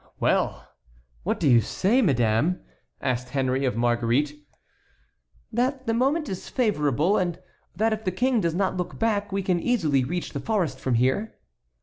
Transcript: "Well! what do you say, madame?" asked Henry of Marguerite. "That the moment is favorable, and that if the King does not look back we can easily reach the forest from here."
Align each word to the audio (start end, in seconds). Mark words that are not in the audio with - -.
"Well! 0.19 0.67
what 1.21 1.39
do 1.39 1.47
you 1.47 1.61
say, 1.61 2.01
madame?" 2.01 2.61
asked 3.01 3.29
Henry 3.29 3.65
of 3.65 3.77
Marguerite. 3.77 4.33
"That 5.51 5.85
the 5.85 5.93
moment 5.93 6.27
is 6.27 6.49
favorable, 6.49 7.17
and 7.19 7.37
that 7.75 7.93
if 7.93 8.03
the 8.03 8.11
King 8.11 8.41
does 8.41 8.55
not 8.55 8.77
look 8.77 8.97
back 8.97 9.31
we 9.31 9.43
can 9.43 9.59
easily 9.59 10.03
reach 10.03 10.33
the 10.33 10.39
forest 10.39 10.79
from 10.79 10.95
here." 10.95 11.35